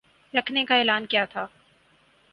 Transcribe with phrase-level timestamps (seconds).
[0.33, 1.45] رکھنے کا اعلان کیا تھا